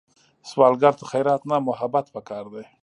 [0.49, 2.63] سوالګر ته خیرات نه، محبت پکار دی